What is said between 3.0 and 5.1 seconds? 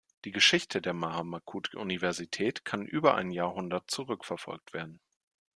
ein Jahrhundert zurückverfolgt werden.